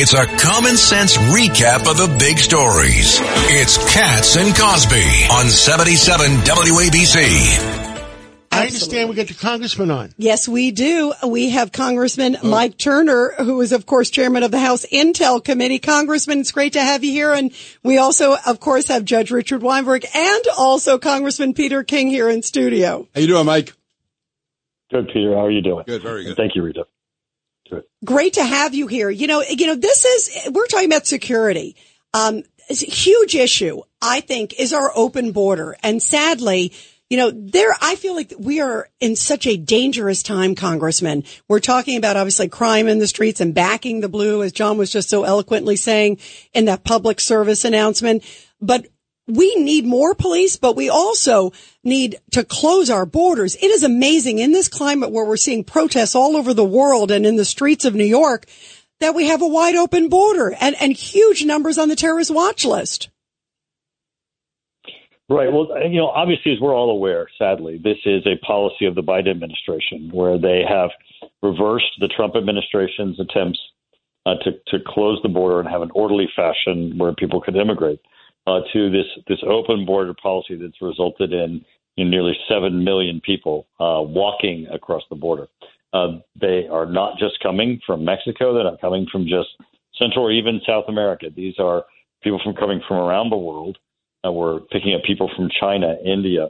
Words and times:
It's 0.00 0.14
a 0.14 0.26
common 0.26 0.76
sense 0.76 1.16
recap 1.16 1.90
of 1.90 1.96
the 1.96 2.06
big 2.20 2.38
stories. 2.38 3.18
It's 3.50 3.78
Cats 3.92 4.36
and 4.36 4.54
Cosby 4.54 5.26
on 5.28 5.46
77 5.46 6.30
WABC. 6.42 7.98
I 8.52 8.66
understand 8.66 9.08
we 9.08 9.16
get 9.16 9.26
the 9.26 9.34
congressman 9.34 9.90
on. 9.90 10.14
Yes, 10.16 10.46
we 10.46 10.70
do. 10.70 11.14
We 11.26 11.50
have 11.50 11.72
Congressman 11.72 12.36
oh. 12.40 12.48
Mike 12.48 12.78
Turner, 12.78 13.34
who 13.38 13.60
is, 13.60 13.72
of 13.72 13.86
course, 13.86 14.08
chairman 14.08 14.44
of 14.44 14.52
the 14.52 14.60
House 14.60 14.86
Intel 14.86 15.42
Committee. 15.42 15.80
Congressman, 15.80 16.38
it's 16.38 16.52
great 16.52 16.74
to 16.74 16.80
have 16.80 17.02
you 17.02 17.10
here. 17.10 17.32
And 17.32 17.52
we 17.82 17.98
also, 17.98 18.36
of 18.46 18.60
course, 18.60 18.86
have 18.86 19.04
Judge 19.04 19.32
Richard 19.32 19.62
Weinberg 19.62 20.06
and 20.14 20.44
also 20.56 20.98
Congressman 20.98 21.54
Peter 21.54 21.82
King 21.82 22.06
here 22.06 22.28
in 22.28 22.44
studio. 22.44 23.08
How 23.16 23.20
you 23.20 23.26
doing, 23.26 23.46
Mike? 23.46 23.72
Good, 24.92 25.08
Peter. 25.08 25.34
How 25.34 25.46
are 25.46 25.50
you 25.50 25.60
doing? 25.60 25.82
Good, 25.88 26.02
very 26.02 26.22
good. 26.22 26.36
Thank 26.36 26.54
you, 26.54 26.62
Rita. 26.62 26.86
Great 28.04 28.34
to 28.34 28.44
have 28.44 28.74
you 28.74 28.86
here. 28.86 29.10
You 29.10 29.26
know, 29.26 29.42
you 29.42 29.66
know, 29.66 29.74
this 29.74 30.04
is, 30.04 30.50
we're 30.52 30.66
talking 30.66 30.90
about 30.90 31.06
security. 31.06 31.76
Um, 32.14 32.42
a 32.70 32.74
huge 32.74 33.34
issue, 33.34 33.82
I 34.02 34.20
think, 34.20 34.58
is 34.58 34.72
our 34.72 34.92
open 34.94 35.32
border. 35.32 35.76
And 35.82 36.02
sadly, 36.02 36.72
you 37.10 37.16
know, 37.16 37.30
there, 37.34 37.74
I 37.80 37.96
feel 37.96 38.14
like 38.14 38.34
we 38.38 38.60
are 38.60 38.88
in 39.00 39.16
such 39.16 39.46
a 39.46 39.56
dangerous 39.56 40.22
time, 40.22 40.54
Congressman. 40.54 41.24
We're 41.48 41.60
talking 41.60 41.96
about 41.96 42.16
obviously 42.16 42.48
crime 42.48 42.86
in 42.86 42.98
the 42.98 43.06
streets 43.06 43.40
and 43.40 43.54
backing 43.54 44.00
the 44.00 44.10
blue, 44.10 44.42
as 44.42 44.52
John 44.52 44.76
was 44.76 44.92
just 44.92 45.08
so 45.08 45.24
eloquently 45.24 45.76
saying 45.76 46.18
in 46.52 46.66
that 46.66 46.84
public 46.84 47.20
service 47.20 47.64
announcement. 47.64 48.24
But 48.60 48.86
we 49.28 49.54
need 49.56 49.84
more 49.84 50.14
police, 50.14 50.56
but 50.56 50.74
we 50.74 50.88
also 50.88 51.52
need 51.84 52.16
to 52.32 52.44
close 52.44 52.90
our 52.90 53.06
borders. 53.06 53.54
It 53.56 53.66
is 53.66 53.82
amazing 53.82 54.38
in 54.38 54.52
this 54.52 54.68
climate 54.68 55.10
where 55.10 55.24
we're 55.24 55.36
seeing 55.36 55.64
protests 55.64 56.14
all 56.14 56.36
over 56.36 56.54
the 56.54 56.64
world 56.64 57.10
and 57.10 57.26
in 57.26 57.36
the 57.36 57.44
streets 57.44 57.84
of 57.84 57.94
New 57.94 58.04
York 58.04 58.46
that 59.00 59.14
we 59.14 59.26
have 59.28 59.42
a 59.42 59.46
wide 59.46 59.76
open 59.76 60.08
border 60.08 60.56
and, 60.58 60.74
and 60.80 60.92
huge 60.92 61.44
numbers 61.44 61.78
on 61.78 61.88
the 61.88 61.96
terrorist 61.96 62.34
watch 62.34 62.64
list. 62.64 63.10
Right. 65.30 65.52
Well, 65.52 65.68
you 65.86 65.98
know, 65.98 66.08
obviously, 66.08 66.52
as 66.52 66.58
we're 66.60 66.74
all 66.74 66.90
aware, 66.90 67.28
sadly, 67.38 67.78
this 67.82 67.98
is 68.06 68.26
a 68.26 68.38
policy 68.46 68.86
of 68.86 68.94
the 68.94 69.02
Biden 69.02 69.30
administration 69.30 70.08
where 70.10 70.38
they 70.38 70.62
have 70.66 70.88
reversed 71.42 71.92
the 72.00 72.08
Trump 72.08 72.34
administration's 72.34 73.20
attempts 73.20 73.60
uh, 74.24 74.36
to 74.42 74.52
to 74.68 74.82
close 74.86 75.20
the 75.22 75.28
border 75.28 75.60
and 75.60 75.68
have 75.68 75.82
an 75.82 75.90
orderly 75.94 76.28
fashion 76.34 76.96
where 76.96 77.12
people 77.12 77.42
could 77.42 77.56
immigrate 77.56 78.00
uh, 78.48 78.60
to 78.72 78.90
this 78.90 79.06
this 79.26 79.38
open 79.46 79.84
border 79.84 80.14
policy 80.14 80.56
that's 80.56 80.80
resulted 80.80 81.32
in 81.32 81.64
nearly 81.96 82.36
seven 82.48 82.84
million 82.84 83.20
people 83.20 83.66
uh, 83.80 84.00
walking 84.00 84.66
across 84.72 85.02
the 85.10 85.16
border. 85.16 85.48
Uh, 85.92 86.18
they 86.40 86.66
are 86.70 86.86
not 86.86 87.18
just 87.18 87.40
coming 87.42 87.80
from 87.86 88.04
Mexico; 88.04 88.54
they're 88.54 88.64
not 88.64 88.80
coming 88.80 89.06
from 89.10 89.24
just 89.24 89.48
Central 89.98 90.26
or 90.26 90.32
even 90.32 90.60
South 90.66 90.84
America. 90.88 91.26
These 91.34 91.58
are 91.58 91.84
people 92.22 92.40
from 92.42 92.54
coming 92.54 92.80
from 92.86 92.98
around 92.98 93.30
the 93.30 93.36
world 93.36 93.78
uh, 94.24 94.32
we're 94.32 94.60
picking 94.60 94.94
up 94.94 95.02
people 95.04 95.30
from 95.36 95.48
China, 95.60 95.94
India, 96.04 96.48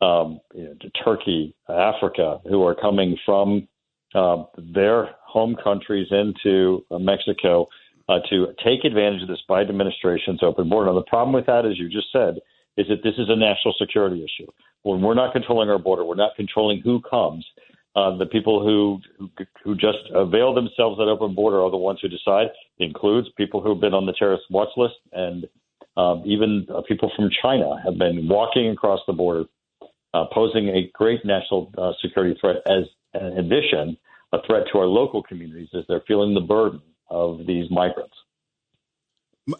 um, 0.00 0.40
you 0.54 0.64
know, 0.64 0.74
to 0.80 0.90
Turkey, 1.04 1.54
Africa, 1.68 2.40
who 2.48 2.64
are 2.64 2.74
coming 2.74 3.16
from 3.24 3.68
uh, 4.14 4.44
their 4.56 5.10
home 5.24 5.56
countries 5.62 6.08
into 6.10 6.84
Mexico 6.90 7.68
uh, 8.10 8.18
to 8.28 8.48
take 8.64 8.84
advantage 8.84 9.22
of 9.22 9.28
this 9.28 9.42
Biden 9.48 9.68
administration's 9.68 10.42
open 10.42 10.68
border. 10.68 10.90
Now, 10.90 10.98
the 10.98 11.04
problem 11.04 11.32
with 11.32 11.46
that, 11.46 11.64
as 11.64 11.78
you 11.78 11.88
just 11.88 12.10
said, 12.12 12.38
is 12.76 12.88
that 12.88 13.04
this 13.04 13.14
is 13.18 13.28
a 13.28 13.36
national 13.36 13.74
security 13.78 14.24
issue. 14.24 14.50
When 14.82 15.00
we're 15.00 15.14
not 15.14 15.32
controlling 15.32 15.70
our 15.70 15.78
border, 15.78 16.04
we're 16.04 16.16
not 16.16 16.34
controlling 16.34 16.80
who 16.80 17.00
comes. 17.02 17.46
Uh, 17.94 18.16
the 18.16 18.26
people 18.26 18.64
who, 18.64 18.98
who 19.18 19.28
who 19.62 19.74
just 19.74 19.98
avail 20.14 20.54
themselves 20.54 20.98
of 20.98 21.06
that 21.06 21.10
open 21.10 21.34
border 21.34 21.60
are 21.62 21.70
the 21.70 21.76
ones 21.76 21.98
who 22.02 22.08
decide. 22.08 22.46
It 22.78 22.84
includes 22.84 23.28
people 23.36 23.60
who've 23.60 23.80
been 23.80 23.94
on 23.94 24.06
the 24.06 24.12
terrorist 24.12 24.44
watch 24.50 24.70
list 24.76 24.94
and 25.12 25.46
um, 25.96 26.22
even 26.24 26.66
uh, 26.74 26.82
people 26.88 27.10
from 27.14 27.30
China 27.42 27.80
have 27.84 27.98
been 27.98 28.28
walking 28.28 28.70
across 28.70 29.00
the 29.06 29.12
border, 29.12 29.44
uh, 30.14 30.24
posing 30.32 30.68
a 30.68 30.90
great 30.94 31.24
national 31.24 31.72
uh, 31.76 31.92
security 32.00 32.36
threat. 32.40 32.56
As 32.66 32.84
in 33.14 33.38
addition, 33.38 33.96
a 34.32 34.38
threat 34.46 34.64
to 34.72 34.78
our 34.78 34.86
local 34.86 35.22
communities 35.22 35.68
as 35.74 35.84
they're 35.88 36.04
feeling 36.06 36.34
the 36.34 36.40
burden 36.40 36.80
of 37.10 37.46
these 37.46 37.70
migrants. 37.70 38.14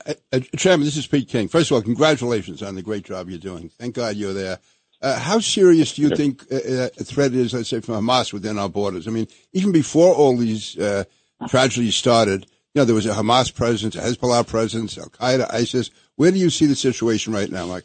Uh, 0.06 0.14
uh, 0.32 0.40
Chairman, 0.56 0.84
this 0.84 0.96
is 0.96 1.06
Pete 1.06 1.28
King. 1.28 1.48
First 1.48 1.70
of 1.70 1.76
all, 1.76 1.82
congratulations 1.82 2.62
on 2.62 2.74
the 2.74 2.82
great 2.82 3.04
job 3.04 3.28
you're 3.28 3.38
doing. 3.38 3.70
Thank 3.78 3.96
God 3.96 4.16
you're 4.16 4.32
there. 4.32 4.58
Uh, 5.02 5.18
how 5.18 5.40
serious 5.40 5.94
do 5.94 6.02
you 6.02 6.10
think 6.10 6.42
uh, 6.52 6.88
a 6.98 7.04
threat 7.04 7.32
is, 7.32 7.54
let's 7.54 7.70
say, 7.70 7.80
from 7.80 8.06
Hamas 8.06 8.32
within 8.32 8.58
our 8.58 8.68
borders? 8.68 9.08
I 9.08 9.10
mean, 9.10 9.28
even 9.52 9.72
before 9.72 10.14
all 10.14 10.36
these 10.36 10.78
uh, 10.78 11.04
tragedies 11.48 11.96
started, 11.96 12.44
you 12.74 12.80
know, 12.80 12.84
there 12.84 12.94
was 12.94 13.06
a 13.06 13.14
Hamas 13.14 13.52
presence, 13.52 13.96
a 13.96 14.00
Hezbollah 14.00 14.46
presence, 14.46 14.98
Al 14.98 15.06
Qaeda, 15.06 15.52
ISIS. 15.52 15.90
Where 16.16 16.30
do 16.30 16.38
you 16.38 16.50
see 16.50 16.66
the 16.66 16.76
situation 16.76 17.32
right 17.32 17.50
now, 17.50 17.66
Mike? 17.66 17.84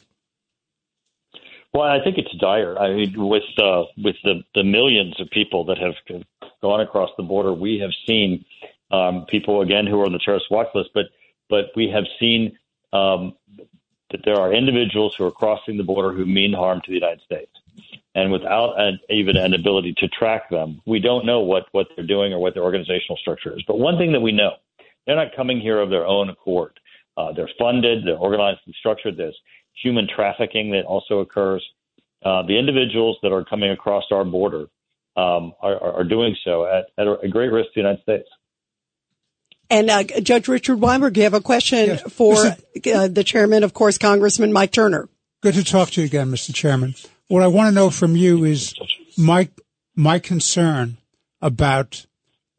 Well, 1.73 1.87
I 1.87 2.03
think 2.03 2.17
it's 2.17 2.33
dire. 2.37 2.77
I 2.77 2.93
mean, 2.93 3.13
with 3.17 3.43
uh, 3.57 3.83
with 3.97 4.15
the 4.23 4.43
the 4.53 4.63
millions 4.63 5.19
of 5.19 5.29
people 5.29 5.65
that 5.65 5.77
have 5.77 5.95
gone 6.61 6.81
across 6.81 7.09
the 7.17 7.23
border, 7.23 7.53
we 7.53 7.79
have 7.79 7.91
seen 8.05 8.45
um, 8.91 9.25
people 9.27 9.61
again 9.61 9.87
who 9.87 9.99
are 9.99 10.05
on 10.05 10.13
the 10.13 10.19
terrorist 10.19 10.47
watch 10.51 10.67
list, 10.75 10.89
but 10.93 11.05
but 11.49 11.65
we 11.75 11.89
have 11.89 12.05
seen 12.19 12.57
um, 12.93 13.33
that 14.11 14.21
there 14.25 14.39
are 14.39 14.53
individuals 14.53 15.15
who 15.15 15.25
are 15.25 15.31
crossing 15.31 15.77
the 15.77 15.83
border 15.83 16.11
who 16.11 16.25
mean 16.25 16.53
harm 16.53 16.81
to 16.81 16.89
the 16.89 16.95
United 16.95 17.21
States, 17.21 17.51
and 18.13 18.31
without 18.31 18.79
an, 18.79 18.99
even 19.09 19.37
an 19.37 19.53
ability 19.53 19.93
to 19.97 20.07
track 20.07 20.49
them, 20.49 20.81
we 20.85 20.99
don't 20.99 21.25
know 21.25 21.41
what 21.41 21.65
what 21.71 21.87
they're 21.95 22.05
doing 22.05 22.33
or 22.33 22.39
what 22.39 22.53
their 22.53 22.63
organizational 22.63 23.17
structure 23.17 23.55
is. 23.55 23.63
But 23.67 23.79
one 23.79 23.97
thing 23.97 24.11
that 24.13 24.21
we 24.21 24.31
know 24.31 24.53
they're 25.05 25.15
not 25.15 25.35
coming 25.35 25.59
here 25.59 25.79
of 25.79 25.89
their 25.89 26.05
own 26.05 26.29
accord. 26.29 26.79
Uh, 27.17 27.31
they're 27.31 27.49
funded, 27.57 28.05
they're 28.05 28.17
organized 28.17 28.59
and 28.65 28.75
structured. 28.75 29.17
There's 29.17 29.37
human 29.81 30.07
trafficking 30.13 30.71
that 30.71 30.85
also 30.85 31.19
occurs. 31.19 31.63
Uh, 32.23 32.41
the 32.43 32.57
individuals 32.57 33.17
that 33.21 33.31
are 33.31 33.43
coming 33.45 33.71
across 33.71 34.03
our 34.11 34.25
border 34.25 34.67
um, 35.15 35.53
are, 35.61 35.81
are, 35.81 36.03
doing 36.03 36.35
so 36.43 36.65
at, 36.65 36.87
at, 36.97 37.07
a 37.23 37.27
great 37.29 37.51
risk 37.51 37.67
to 37.67 37.71
the 37.75 37.81
United 37.81 38.01
States. 38.01 38.27
And 39.69 39.89
uh, 39.89 40.03
Judge 40.03 40.47
Richard 40.47 40.79
Weinberg, 40.79 41.17
you 41.17 41.23
have 41.23 41.33
a 41.33 41.41
question 41.41 41.87
yes. 41.87 42.01
for 42.11 42.35
uh, 42.35 43.07
the 43.07 43.23
chairman, 43.25 43.63
of 43.63 43.73
course, 43.73 43.97
Congressman 43.97 44.53
Mike 44.53 44.71
Turner. 44.71 45.09
Good 45.41 45.55
to 45.55 45.63
talk 45.63 45.91
to 45.91 46.01
you 46.01 46.07
again, 46.07 46.31
Mr. 46.31 46.53
Chairman. 46.53 46.95
What 47.27 47.43
I 47.43 47.47
want 47.47 47.69
to 47.69 47.75
know 47.75 47.89
from 47.89 48.15
you 48.15 48.43
is 48.43 48.73
my 49.17 49.49
my 49.95 50.19
concern 50.19 50.97
about 51.41 52.05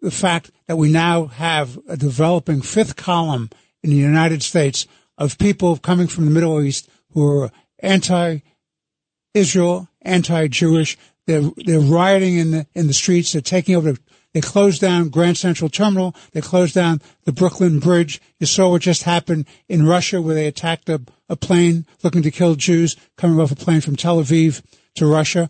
the 0.01 0.11
fact 0.11 0.51
that 0.67 0.77
we 0.77 0.91
now 0.91 1.27
have 1.27 1.79
a 1.89 1.97
developing 1.97 2.63
fifth 2.63 2.97
column 2.97 3.51
in 3.83 3.91
the 3.91 3.97
United 3.97 4.43
States 4.43 4.87
of 5.19 5.39
people 5.39 5.77
coming 5.77 6.07
from 6.07 6.25
the 6.25 6.31
Middle 6.31 6.61
East 6.61 6.89
who 7.13 7.27
are 7.27 7.51
anti-Israel, 7.81 9.89
anti-Jewish. 10.03 10.97
They're 11.27 11.51
they're 11.57 11.81
rioting 11.81 12.39
in 12.39 12.51
the 12.53 12.67
in 12.75 12.87
the 12.87 12.93
streets. 12.93 13.33
They're 13.33 13.43
taking 13.43 13.77
over. 13.77 13.97
They 14.37 14.43
closed 14.43 14.83
down 14.83 15.09
Grand 15.09 15.39
Central 15.39 15.71
Terminal. 15.71 16.15
They 16.33 16.43
closed 16.43 16.75
down 16.75 17.01
the 17.25 17.33
Brooklyn 17.33 17.79
Bridge. 17.79 18.21
You 18.39 18.45
saw 18.45 18.69
what 18.69 18.83
just 18.83 19.05
happened 19.05 19.47
in 19.67 19.87
Russia, 19.87 20.21
where 20.21 20.35
they 20.35 20.47
attacked 20.47 20.91
a, 20.91 21.01
a 21.31 21.37
plane 21.37 21.87
looking 22.03 22.21
to 22.21 22.31
kill 22.31 22.55
Jews 22.55 22.97
coming 23.17 23.41
off 23.41 23.51
a 23.51 23.57
plane 23.57 23.81
from 23.81 23.97
Tel 23.97 24.23
Aviv 24.23 24.61
to 24.97 25.07
Russia. 25.07 25.49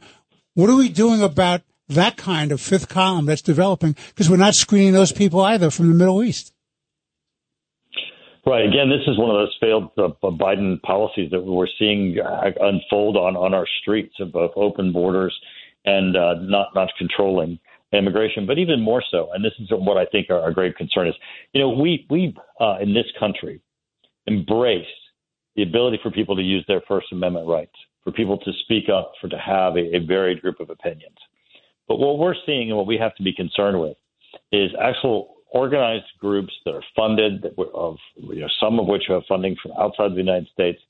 What 0.55 0.71
are 0.71 0.77
we 0.77 0.89
doing 0.89 1.21
about 1.21 1.63
that 1.89 2.17
kind 2.17 2.53
of 2.53 2.61
fifth 2.61 2.89
column 2.89 3.27
that's 3.27 3.43
developing 3.43 3.97
because 4.11 4.31
we're 4.31 4.37
not 4.37 4.55
screening 4.55 4.93
those 4.93 5.11
people 5.11 5.41
either 5.41 5.73
from 5.73 5.89
the 5.89 5.95
Middle 5.97 6.23
East. 6.23 6.53
Right. 8.47 8.69
Again, 8.69 8.89
this 8.89 9.03
is 9.09 9.19
one 9.19 9.31
of 9.31 9.37
those 9.37 9.57
failed 9.61 9.91
uh, 9.99 10.31
Biden 10.31 10.81
policies 10.83 11.33
that 11.33 11.41
we're 11.41 11.67
seeing 11.77 12.19
uh, 12.21 12.53
unfold 12.61 13.17
on, 13.17 13.35
on 13.35 13.53
our 13.53 13.67
streets 13.81 14.15
of 14.21 14.31
both 14.31 14.53
open 14.55 14.93
borders 14.93 15.37
and 15.85 16.17
uh, 16.17 16.35
not 16.41 16.69
not 16.73 16.91
controlling 16.97 17.59
immigration, 17.93 18.47
but 18.47 18.59
even 18.59 18.81
more 18.81 19.03
so. 19.11 19.31
And 19.33 19.45
this 19.45 19.53
is 19.59 19.69
what 19.71 19.97
I 19.97 20.07
think 20.07 20.29
our, 20.31 20.41
our 20.41 20.53
great 20.53 20.77
concern 20.77 21.09
is. 21.09 21.15
You 21.53 21.61
know, 21.61 21.71
we 21.71 22.07
we 22.11 22.35
uh, 22.61 22.79
in 22.81 22.95
this 22.95 23.07
country 23.19 23.61
embrace 24.27 24.87
the 25.55 25.63
ability 25.63 25.99
for 26.03 26.11
people 26.11 26.37
to 26.37 26.43
use 26.43 26.65
their 26.69 26.83
First 26.87 27.07
Amendment 27.13 27.47
rights, 27.47 27.73
for 28.05 28.13
people 28.13 28.39
to 28.39 28.53
speak 28.65 28.89
up, 28.89 29.13
for 29.21 29.29
to 29.29 29.39
have 29.39 29.77
a, 29.77 29.97
a 29.97 29.99
varied 30.01 30.43
group 30.43 30.61
of 30.61 30.71
opinions. 30.71 31.17
But 31.89 31.99
what 31.99 32.19
we're 32.19 32.35
seeing 32.45 32.69
and 32.69 32.77
what 32.77 32.87
we 32.87 32.99
have 32.99 33.15
to 33.17 33.23
be 33.23 33.33
concerned 33.33 33.81
with 33.81 33.97
is 34.53 34.71
actual 34.81 35.37
organized 35.51 36.05
groups 36.19 36.53
that 36.65 36.75
are 36.75 36.83
funded, 36.95 37.43
that 37.43 37.55
of 37.73 37.97
you 38.17 38.41
know, 38.41 38.49
some 38.61 38.79
of 38.81 38.87
which 38.87 39.05
have 39.09 39.23
funding 39.29 39.57
from 39.63 39.73
outside 39.79 40.13
the 40.13 40.17
United 40.17 40.49
States, 40.53 40.81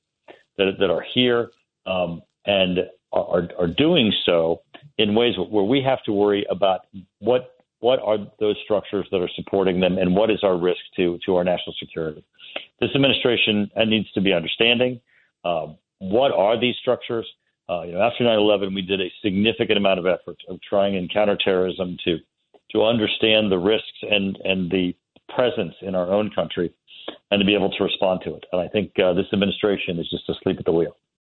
that 0.57 0.71
that 0.79 0.89
are 0.89 1.05
here 1.13 1.51
um, 1.85 2.21
and 2.45 2.79
are 3.13 3.47
are 3.57 3.67
doing 3.67 4.11
so 4.25 4.61
in 4.97 5.15
ways 5.15 5.35
where 5.37 5.63
we 5.63 5.81
have 5.81 6.03
to 6.03 6.11
worry 6.11 6.45
about 6.49 6.81
what 7.19 7.53
what 7.79 7.99
are 7.99 8.17
those 8.39 8.55
structures 8.63 9.07
that 9.11 9.21
are 9.21 9.29
supporting 9.35 9.79
them 9.79 9.99
and 9.99 10.15
what 10.15 10.31
is 10.31 10.39
our 10.43 10.57
risk 10.57 10.79
to 10.95 11.19
to 11.25 11.35
our 11.35 11.43
national 11.43 11.75
security. 11.79 12.23
This 12.79 12.89
administration 12.95 13.69
needs 13.85 14.11
to 14.13 14.21
be 14.21 14.33
understanding. 14.33 14.99
Uh, 15.43 15.67
what 15.99 16.31
are 16.31 16.59
these 16.59 16.75
structures? 16.81 17.27
Uh, 17.69 17.83
you 17.83 17.91
know, 17.93 18.01
after 18.01 18.23
9/11, 18.23 18.73
we 18.73 18.81
did 18.81 19.01
a 19.01 19.11
significant 19.21 19.77
amount 19.77 19.99
of 19.99 20.05
effort 20.05 20.37
of 20.47 20.59
trying 20.61 20.95
in 20.95 21.07
counterterrorism 21.07 21.97
to 22.05 22.17
to 22.71 22.83
understand 22.83 23.51
the 23.51 23.59
risks 23.59 23.99
and 24.01 24.37
and 24.43 24.71
the 24.71 24.95
presence 25.29 25.75
in 25.81 25.93
our 25.93 26.11
own 26.11 26.31
country 26.31 26.73
and 27.31 27.39
to 27.39 27.45
be 27.45 27.53
able 27.53 27.69
to 27.69 27.83
respond 27.83 28.21
to 28.23 28.33
it. 28.35 28.45
And 28.51 28.61
I 28.61 28.67
think 28.67 28.91
uh, 28.99 29.13
this 29.13 29.25
administration 29.33 29.99
is 29.99 30.09
just 30.09 30.29
asleep 30.29 30.57
at 30.59 30.65
the 30.65 30.71
wheel. 30.71 30.95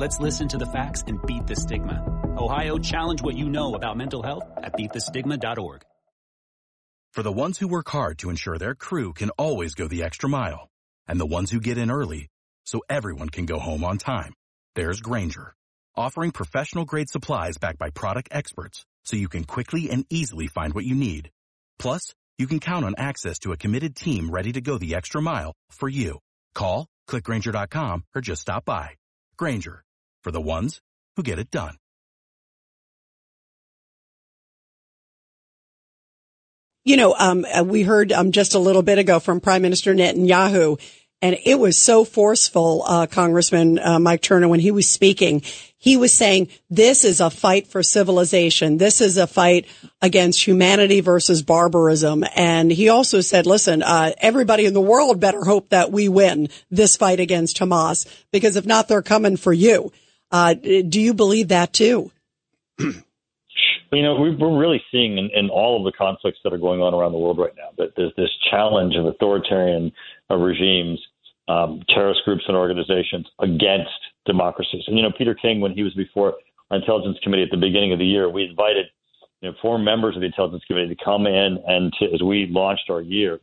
Let's 0.00 0.18
listen 0.18 0.48
to 0.48 0.56
the 0.56 0.64
facts 0.64 1.04
and 1.06 1.20
beat 1.26 1.46
the 1.46 1.54
stigma. 1.54 2.02
Ohio, 2.38 2.78
challenge 2.78 3.20
what 3.20 3.36
you 3.36 3.50
know 3.50 3.74
about 3.74 3.98
mental 3.98 4.22
health 4.22 4.44
at 4.56 4.72
beatthestigma.org. 4.72 5.82
For 7.12 7.22
the 7.22 7.30
ones 7.30 7.58
who 7.58 7.68
work 7.68 7.90
hard 7.90 8.16
to 8.20 8.30
ensure 8.30 8.56
their 8.56 8.74
crew 8.74 9.12
can 9.12 9.28
always 9.36 9.74
go 9.74 9.88
the 9.88 10.02
extra 10.02 10.26
mile, 10.26 10.70
and 11.06 11.20
the 11.20 11.26
ones 11.26 11.50
who 11.50 11.60
get 11.60 11.76
in 11.76 11.90
early 11.90 12.28
so 12.64 12.80
everyone 12.88 13.28
can 13.28 13.44
go 13.44 13.58
home 13.58 13.84
on 13.84 13.98
time, 13.98 14.32
there's 14.74 15.02
Grainger, 15.02 15.52
offering 15.94 16.30
professional 16.30 16.86
grade 16.86 17.10
supplies 17.10 17.58
backed 17.58 17.78
by 17.78 17.90
product 17.90 18.30
experts 18.32 18.86
so 19.04 19.18
you 19.18 19.28
can 19.28 19.44
quickly 19.44 19.90
and 19.90 20.06
easily 20.08 20.46
find 20.46 20.72
what 20.72 20.86
you 20.86 20.94
need. 20.94 21.28
Plus, 21.78 22.14
you 22.38 22.46
can 22.46 22.58
count 22.58 22.86
on 22.86 22.94
access 22.96 23.40
to 23.40 23.52
a 23.52 23.58
committed 23.58 23.94
team 23.94 24.30
ready 24.30 24.52
to 24.52 24.62
go 24.62 24.78
the 24.78 24.94
extra 24.94 25.20
mile 25.20 25.52
for 25.70 25.90
you. 25.90 26.20
Call, 26.54 26.86
clickgrainger.com, 27.06 28.04
or 28.14 28.22
just 28.22 28.40
stop 28.40 28.64
by. 28.64 28.96
Grainger, 29.36 29.82
for 30.22 30.30
the 30.30 30.40
ones 30.40 30.80
who 31.16 31.22
get 31.22 31.38
it 31.38 31.50
done. 31.50 31.76
You 36.84 36.96
know, 36.96 37.14
um, 37.18 37.44
uh, 37.44 37.62
we 37.62 37.82
heard 37.82 38.10
um, 38.10 38.32
just 38.32 38.54
a 38.54 38.58
little 38.58 38.82
bit 38.82 38.98
ago 38.98 39.20
from 39.20 39.40
Prime 39.40 39.60
Minister 39.60 39.94
Netanyahu, 39.94 40.80
and 41.22 41.36
it 41.44 41.58
was 41.58 41.84
so 41.84 42.06
forceful, 42.06 42.82
uh, 42.86 43.06
Congressman 43.06 43.78
uh, 43.78 43.98
Mike 43.98 44.22
Turner, 44.22 44.48
when 44.48 44.60
he 44.60 44.70
was 44.70 44.90
speaking. 44.90 45.42
He 45.76 45.98
was 45.98 46.16
saying, 46.16 46.48
this 46.70 47.04
is 47.04 47.20
a 47.20 47.28
fight 47.28 47.66
for 47.66 47.82
civilization. 47.82 48.78
This 48.78 49.02
is 49.02 49.18
a 49.18 49.26
fight 49.26 49.66
against 50.00 50.46
humanity 50.46 51.00
versus 51.00 51.42
barbarism. 51.42 52.24
And 52.34 52.70
he 52.70 52.88
also 52.88 53.20
said, 53.20 53.46
listen, 53.46 53.82
uh, 53.82 54.12
everybody 54.18 54.64
in 54.64 54.72
the 54.72 54.80
world 54.80 55.20
better 55.20 55.44
hope 55.44 55.68
that 55.70 55.92
we 55.92 56.08
win 56.08 56.48
this 56.70 56.96
fight 56.96 57.20
against 57.20 57.58
Hamas, 57.58 58.06
because 58.32 58.56
if 58.56 58.64
not, 58.64 58.88
they're 58.88 59.02
coming 59.02 59.36
for 59.36 59.52
you. 59.52 59.92
Uh, 60.30 60.54
do 60.54 61.00
you 61.00 61.14
believe 61.14 61.48
that 61.48 61.72
too? 61.72 62.10
You 63.92 64.02
know, 64.02 64.14
we're 64.14 64.56
really 64.56 64.80
seeing 64.92 65.18
in, 65.18 65.30
in, 65.34 65.50
all 65.50 65.76
of 65.76 65.82
the 65.82 65.96
conflicts 65.96 66.38
that 66.44 66.52
are 66.52 66.58
going 66.58 66.80
on 66.80 66.94
around 66.94 67.10
the 67.10 67.18
world 67.18 67.38
right 67.38 67.52
now 67.56 67.70
that 67.76 67.94
there's 67.96 68.12
this 68.16 68.30
challenge 68.48 68.94
of 68.94 69.04
authoritarian 69.04 69.90
uh, 70.30 70.36
regimes, 70.36 71.00
um, 71.48 71.82
terrorist 71.88 72.20
groups 72.24 72.44
and 72.46 72.56
organizations 72.56 73.26
against 73.40 73.90
democracies. 74.26 74.84
And, 74.86 74.96
you 74.96 75.02
know, 75.02 75.10
Peter 75.18 75.34
King, 75.34 75.60
when 75.60 75.72
he 75.72 75.82
was 75.82 75.92
before 75.94 76.34
our 76.70 76.76
Intelligence 76.76 77.18
Committee 77.24 77.42
at 77.42 77.50
the 77.50 77.56
beginning 77.56 77.92
of 77.92 77.98
the 77.98 78.06
year, 78.06 78.30
we 78.30 78.44
invited 78.44 78.86
you 79.40 79.50
know, 79.50 79.56
four 79.60 79.76
members 79.76 80.14
of 80.14 80.20
the 80.20 80.26
Intelligence 80.26 80.62
Committee 80.68 80.94
to 80.94 81.04
come 81.04 81.26
in 81.26 81.58
and 81.66 81.92
to, 81.98 82.14
as 82.14 82.22
we 82.22 82.46
launched 82.48 82.90
our 82.90 83.00
year 83.00 83.40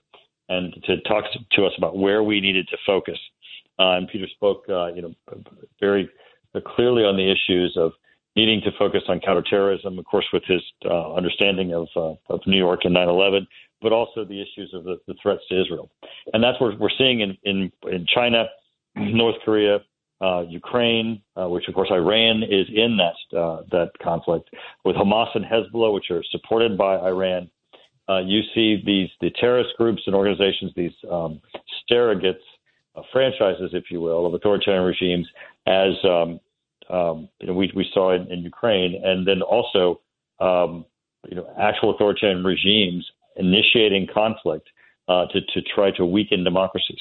and 0.48 0.74
to 0.86 1.02
talk 1.02 1.26
to 1.52 1.66
us 1.66 1.74
about 1.78 1.98
where 1.98 2.24
we 2.24 2.40
needed 2.40 2.70
to 2.70 2.78
focus. 2.86 3.20
Uh, 3.80 3.98
and 3.98 4.08
Peter 4.08 4.28
spoke, 4.34 4.64
uh, 4.70 4.88
you 4.94 5.02
know, 5.02 5.14
very 5.82 6.10
clearly 6.62 7.04
on 7.04 7.16
the 7.18 7.32
issues 7.32 7.76
of 7.78 7.92
needing 8.36 8.62
to 8.62 8.72
focus 8.78 9.02
on 9.10 9.20
counterterrorism, 9.20 9.98
of 9.98 10.06
course, 10.06 10.26
with 10.32 10.44
his 10.46 10.62
uh, 10.86 11.14
understanding 11.14 11.74
of, 11.74 11.88
uh, 11.96 12.34
of 12.34 12.40
New 12.46 12.58
York 12.58 12.82
and 12.84 12.94
9 12.94 13.10
11, 13.10 13.48
but 13.82 13.92
also 13.92 14.24
the 14.24 14.42
issues 14.42 14.72
of 14.74 14.84
the, 14.84 14.98
the 15.08 15.16
threats 15.22 15.42
to 15.50 15.60
Israel. 15.60 15.90
And 16.34 16.44
that's 16.44 16.60
what 16.62 16.80
we're 16.80 16.90
seeing 16.98 17.22
in, 17.22 17.38
in, 17.44 17.72
in 17.92 18.06
China, 18.14 18.46
North 18.96 19.36
Korea, 19.44 19.80
uh, 20.22 20.42
Ukraine, 20.48 21.22
uh, 21.36 21.48
which 21.48 21.68
of 21.68 21.76
course 21.76 21.90
Iran 21.92 22.44
is 22.44 22.68
in 22.74 22.98
that 22.98 23.38
uh, 23.38 23.62
that 23.72 23.92
conflict, 24.02 24.50
with 24.84 24.96
Hamas 24.96 25.28
and 25.36 25.46
Hezbollah, 25.46 25.94
which 25.94 26.10
are 26.10 26.24
supported 26.32 26.78
by 26.78 26.98
Iran. 26.98 27.50
Uh, 28.10 28.20
you 28.20 28.42
see 28.56 28.82
these 28.86 29.10
the 29.22 29.30
terrorist 29.40 29.72
groups 29.78 30.02
and 30.08 30.16
organizations, 30.16 30.72
these 30.76 30.94
um, 31.12 31.40
surrogates, 31.92 32.42
franchises, 33.12 33.72
if 33.74 33.92
you 33.92 34.02
will, 34.02 34.26
of 34.26 34.34
authoritarian 34.34 34.84
regimes, 34.84 35.28
as 35.68 35.94
um, 36.04 36.40
um, 36.90 37.30
you 37.40 37.48
know, 37.48 37.54
we, 37.54 37.72
we 37.76 37.86
saw 37.94 38.14
in, 38.14 38.32
in 38.32 38.40
Ukraine, 38.40 39.02
and 39.04 39.28
then 39.28 39.42
also, 39.42 40.02
um, 40.40 40.86
you 41.28 41.36
know, 41.36 41.48
actual 41.60 41.94
authoritarian 41.94 42.44
regimes 42.44 43.06
initiating 43.36 44.08
conflict 44.14 44.68
uh, 45.08 45.26
to, 45.28 45.42
to 45.42 45.62
try 45.76 45.92
to 45.98 46.06
weaken 46.06 46.44
democracies. 46.44 47.00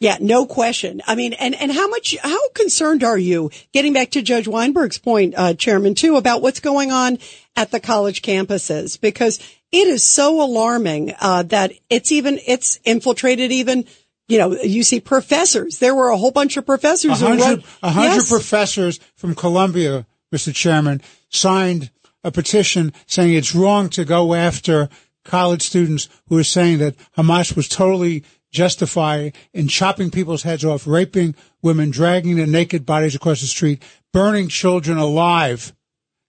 Yeah, 0.00 0.16
no 0.20 0.46
question. 0.46 1.02
I 1.08 1.16
mean, 1.16 1.32
and, 1.32 1.56
and 1.56 1.72
how 1.72 1.88
much, 1.88 2.16
how 2.22 2.50
concerned 2.50 3.02
are 3.02 3.18
you, 3.18 3.50
getting 3.72 3.92
back 3.92 4.10
to 4.12 4.22
Judge 4.22 4.46
Weinberg's 4.46 4.98
point, 4.98 5.34
uh, 5.36 5.54
Chairman, 5.54 5.96
too, 5.96 6.16
about 6.16 6.40
what's 6.40 6.60
going 6.60 6.92
on 6.92 7.18
at 7.56 7.72
the 7.72 7.80
college 7.80 8.22
campuses? 8.22 9.00
Because 9.00 9.40
it 9.72 9.88
is 9.88 10.08
so 10.08 10.40
alarming, 10.40 11.14
uh, 11.20 11.42
that 11.44 11.72
it's 11.90 12.12
even, 12.12 12.38
it's 12.46 12.78
infiltrated 12.84 13.50
even 13.50 13.86
you 14.28 14.38
know, 14.38 14.54
you 14.54 14.82
see 14.82 15.00
professors. 15.00 15.78
There 15.78 15.94
were 15.94 16.10
a 16.10 16.16
whole 16.16 16.30
bunch 16.30 16.56
of 16.56 16.66
professors. 16.66 17.22
A 17.22 17.26
hundred, 17.26 17.64
a 17.82 17.90
hundred 17.90 18.16
yes. 18.16 18.30
professors 18.30 19.00
from 19.16 19.34
Columbia, 19.34 20.06
Mr. 20.32 20.54
Chairman, 20.54 21.00
signed 21.30 21.90
a 22.22 22.30
petition 22.30 22.92
saying 23.06 23.34
it's 23.34 23.54
wrong 23.54 23.88
to 23.90 24.04
go 24.04 24.34
after 24.34 24.88
college 25.24 25.62
students 25.62 26.08
who 26.28 26.38
are 26.38 26.44
saying 26.44 26.78
that 26.78 26.96
Hamas 27.16 27.56
was 27.56 27.68
totally 27.68 28.24
justified 28.50 29.34
in 29.52 29.68
chopping 29.68 30.10
people's 30.10 30.42
heads 30.42 30.64
off, 30.64 30.86
raping 30.86 31.34
women, 31.62 31.90
dragging 31.90 32.36
their 32.36 32.46
naked 32.46 32.86
bodies 32.86 33.14
across 33.14 33.40
the 33.40 33.46
street, 33.46 33.82
burning 34.12 34.48
children 34.48 34.98
alive. 34.98 35.74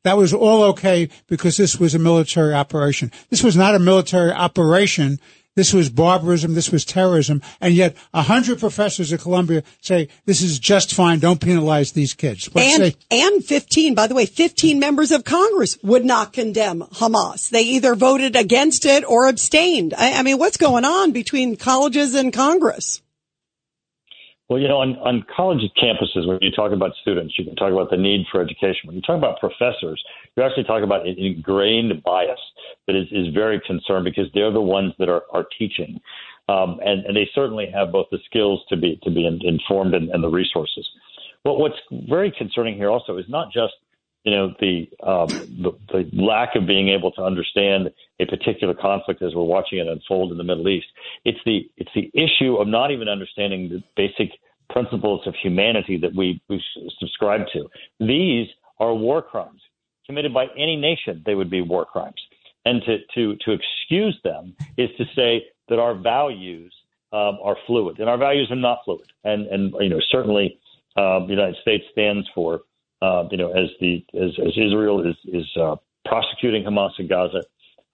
That 0.04 0.18
was 0.18 0.34
all 0.34 0.64
okay 0.64 1.10
because 1.28 1.58
this 1.58 1.78
was 1.78 1.96
a 1.96 2.00
military 2.00 2.54
operation. 2.54 3.12
This 3.30 3.44
was 3.44 3.58
not 3.58 3.76
a 3.76 3.80
military 3.80 4.32
operation. 4.32 5.20
This 5.60 5.74
was 5.74 5.90
barbarism. 5.90 6.54
This 6.54 6.72
was 6.72 6.86
terrorism. 6.86 7.42
And 7.60 7.74
yet 7.74 7.98
a 8.14 8.22
hundred 8.22 8.62
professors 8.62 9.12
at 9.12 9.20
Columbia 9.20 9.62
say 9.82 10.08
this 10.24 10.42
is 10.42 10.58
just 10.58 10.94
fine. 10.94 11.20
Don't 11.20 11.42
penalize 11.42 11.92
these 11.92 12.14
kids. 12.14 12.50
and, 12.56 12.96
and 13.12 13.44
15, 13.44 13.94
by 13.94 14.08
the 14.08 14.16
way, 14.16 14.26
15 14.26 14.80
members 14.80 15.12
of 15.12 15.26
Congress 15.26 15.78
would 15.84 16.06
not 16.06 16.32
condemn 16.32 16.84
Hamas. 16.94 17.50
They 17.50 17.64
either 17.64 17.94
voted 17.96 18.38
against 18.38 18.86
it 18.86 19.04
or 19.04 19.28
abstained. 19.28 19.94
I, 19.98 20.14
I 20.14 20.24
mean, 20.24 20.38
what's 20.38 20.56
going 20.56 20.86
on 20.86 21.12
between 21.12 21.58
colleges 21.58 22.16
and 22.16 22.32
Congress? 22.32 23.02
Well, 24.50 24.60
you 24.60 24.68
know, 24.68 24.78
on, 24.78 24.96
on 24.98 25.24
college 25.36 25.62
campuses, 25.78 26.28
when 26.28 26.40
you 26.42 26.50
talk 26.50 26.72
about 26.72 26.92
students, 27.04 27.36
you 27.38 27.46
can 27.46 27.56
talk 27.56 27.72
about 27.72 27.92
the 27.92 27.98
need 27.98 28.26
for 28.32 28.42
education. 28.42 28.88
When 28.88 28.96
you 28.96 29.02
talk 29.04 29.18
about 29.18 29.40
professors, 29.40 30.04
you're 30.36 30.46
actually 30.46 30.64
talk 30.64 30.82
about 30.82 31.08
an 31.08 31.16
ingrained 31.20 32.02
bias 32.04 32.40
that 32.88 32.96
is, 32.96 33.06
is 33.12 33.32
very 33.32 33.62
concerned 33.68 34.06
because 34.06 34.26
they're 34.34 34.52
the 34.52 34.60
ones 34.60 34.94
that 34.98 35.08
are, 35.08 35.22
are 35.32 35.46
teaching. 35.58 36.02
Um, 36.50 36.80
and, 36.84 37.06
and 37.06 37.16
they 37.16 37.30
certainly 37.36 37.70
have 37.72 37.92
both 37.92 38.08
the 38.12 38.18
skills 38.26 38.62
to 38.70 38.76
be 38.76 39.00
to 39.04 39.12
be 39.12 39.28
in, 39.28 39.40
informed 39.46 39.94
and, 39.94 40.10
and 40.10 40.24
the 40.24 40.30
resources. 40.30 40.90
But 41.44 41.60
what's 41.60 41.78
very 42.10 42.32
concerning 42.36 42.76
here 42.76 42.90
also 42.90 43.18
is 43.18 43.26
not 43.30 43.54
just 43.54 43.74
you 44.24 44.32
know 44.32 44.54
the, 44.60 44.90
um, 45.04 45.28
the 45.28 45.72
the 45.92 46.10
lack 46.14 46.56
of 46.56 46.68
being 46.68 46.90
able 46.90 47.12
to 47.14 47.24
understand 47.24 47.90
a 48.20 48.26
particular 48.26 48.74
conflict 48.74 49.22
as 49.22 49.34
we're 49.34 49.44
watching 49.44 49.80
it 49.80 49.88
unfold 49.88 50.32
in 50.32 50.38
the 50.38 50.44
Middle 50.44 50.68
East. 50.68 50.88
It's 51.26 51.40
the 51.46 51.70
it's 51.78 51.92
the 51.96 52.12
issue 52.14 52.56
of 52.58 52.68
not 52.68 52.92
even 52.92 53.08
understanding 53.08 53.70
the 53.70 53.84
basic 53.96 54.32
principles 54.70 55.26
of 55.26 55.34
humanity 55.42 55.98
that 55.98 56.16
we, 56.16 56.42
we 56.48 56.64
subscribe 57.00 57.42
to. 57.54 57.68
These 58.00 58.48
are 58.80 58.94
war 58.94 59.22
crimes 59.22 59.62
committed 60.06 60.34
by 60.34 60.46
any 60.58 60.76
nation. 60.76 61.24
They 61.26 61.36
would 61.36 61.50
be 61.50 61.62
war 61.62 61.86
crimes. 61.86 62.22
And 62.66 62.82
to, 62.84 62.98
to, 63.16 63.36
to 63.46 63.52
excuse 63.52 64.20
them 64.24 64.56
is 64.78 64.90
to 64.98 65.06
say 65.16 65.46
that 65.70 65.80
our 65.80 65.96
values 65.96 66.74
um, 67.12 67.40
are 67.44 67.58
fluid, 67.66 68.00
and 68.00 68.10
our 68.10 68.18
values 68.18 68.50
are 68.52 68.56
not 68.56 68.80
fluid. 68.86 69.12
And 69.24 69.48
and 69.48 69.74
you 69.80 69.90
know 69.90 70.00
certainly 70.12 70.60
uh, 70.96 71.20
the 71.26 71.32
United 71.32 71.56
States 71.62 71.84
stands 71.92 72.28
for 72.36 72.62
uh, 73.02 73.24
you 73.32 73.38
know 73.38 73.52
as 73.52 73.70
the 73.80 74.06
as, 74.14 74.32
as 74.40 74.54
Israel 74.58 75.06
is 75.08 75.16
is 75.26 75.46
uh, 75.58 75.76
prosecuting 76.06 76.64
Hamas 76.64 76.92
in 77.00 77.08
Gaza 77.08 77.44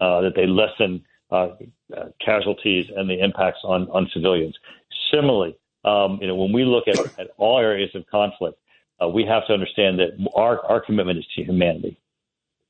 uh, 0.01 0.21
that 0.21 0.33
they 0.35 0.47
lessen 0.47 1.03
uh, 1.31 1.50
uh, 1.95 2.05
casualties 2.24 2.85
and 2.95 3.09
the 3.09 3.19
impacts 3.19 3.59
on 3.63 3.88
on 3.89 4.09
civilians. 4.13 4.57
Similarly, 5.13 5.57
um, 5.83 6.19
you 6.21 6.27
know 6.27 6.35
when 6.35 6.51
we 6.51 6.63
look 6.63 6.88
at, 6.88 6.97
at 7.19 7.31
all 7.38 7.59
areas 7.59 7.91
of 7.95 8.05
conflict, 8.07 8.57
we 9.13 9.25
have 9.25 9.45
to 9.47 9.53
understand 9.53 10.00
that 10.00 10.17
our 10.35 10.63
our 10.65 10.81
commitment 10.81 11.19
is 11.19 11.25
to 11.35 11.43
humanity. 11.43 11.97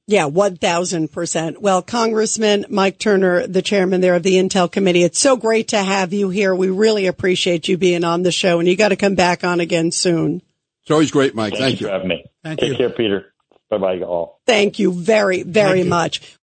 Yeah, 0.07 0.29
1000%. 0.29 1.57
Well, 1.57 1.81
Congressman 1.81 2.67
Mike 2.69 2.99
Turner, 2.99 3.47
the 3.47 3.63
chairman 3.63 4.01
there 4.01 4.13
of 4.13 4.21
the 4.21 4.35
Intel 4.35 4.71
Committee, 4.71 5.01
it's 5.01 5.19
so 5.19 5.35
great 5.35 5.69
to 5.69 5.81
have 5.81 6.13
you 6.13 6.29
here. 6.29 6.53
We 6.53 6.69
really 6.69 7.07
appreciate 7.07 7.67
you 7.67 7.75
being 7.79 8.03
on 8.03 8.21
the 8.21 8.31
show 8.31 8.59
and 8.59 8.67
you 8.67 8.77
got 8.77 8.89
to 8.89 8.97
come 8.97 9.15
back 9.15 9.43
on 9.43 9.59
again 9.59 9.89
soon. 9.89 10.43
It's 10.85 10.91
always 10.91 11.09
great, 11.09 11.33
Mike. 11.33 11.53
Thank, 11.53 11.63
Thank 11.63 11.81
you 11.81 11.87
you 11.87 11.87
for 11.87 11.93
having 11.93 12.07
me. 12.09 12.25
Thank 12.43 12.59
Take 12.59 12.69
you. 12.69 12.77
care, 12.77 12.91
Peter. 12.91 13.33
Bye 13.71 13.79
bye, 13.79 13.99
all. 14.01 14.39
Thank 14.45 14.77
you 14.77 14.91
very, 14.91 15.41
very 15.41 15.83
much. 15.83 16.21